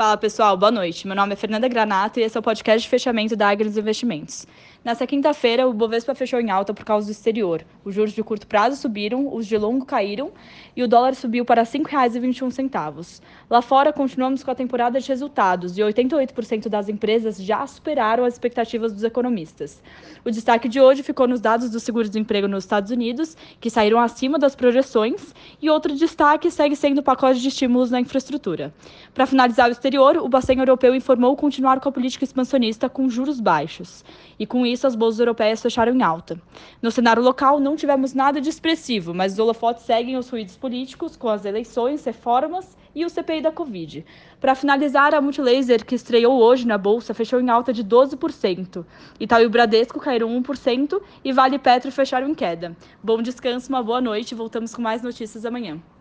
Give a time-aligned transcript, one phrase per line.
[0.00, 1.06] Fala pessoal, boa noite.
[1.06, 4.46] Meu nome é Fernanda Granato e esse é o podcast de fechamento da Agros Investimentos.
[4.82, 7.62] Nessa quinta-feira, o Bovespa fechou em alta por causa do exterior.
[7.84, 10.32] Os juros de curto prazo subiram, os de longo caíram
[10.74, 13.20] e o dólar subiu para R$ 5,21.
[13.50, 18.32] Lá fora, continuamos com a temporada de resultados e 88% das empresas já superaram as
[18.32, 19.82] expectativas dos economistas.
[20.24, 24.38] O destaque de hoje ficou nos dados do seguro-desemprego nos Estados Unidos, que saíram acima
[24.38, 28.72] das projeções, e outro destaque segue sendo o pacote de estímulos na infraestrutura.
[29.12, 33.40] Para finalizar o exterior, o Bacen Europeu informou continuar com a política expansionista com juros
[33.40, 34.02] baixos.
[34.38, 36.40] E com isso, as bolsas europeias fecharam em alta.
[36.80, 41.16] No cenário local, não tivemos nada de expressivo, mas os holofotes seguem os ruídos políticos,
[41.16, 44.04] com as eleições, reformas e o CPI da Covid.
[44.40, 48.84] Para finalizar, a Multilaser, que estreou hoje na bolsa, fechou em alta de 12%.
[49.18, 52.76] Itaú e Bradesco caíram 1% e Vale Petro fecharam em queda.
[53.02, 54.34] Bom descanso, uma boa noite.
[54.34, 55.80] Voltamos com mais notícias amanhã.